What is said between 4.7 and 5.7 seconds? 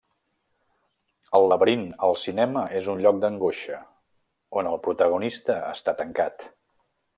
el protagonista